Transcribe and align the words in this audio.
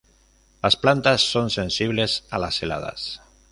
Las 0.63 0.77
plantas 0.77 1.21
son 1.21 1.51
sensibles 1.51 2.23
a 2.31 2.39
las 2.39 2.63
heladas. 2.63 3.21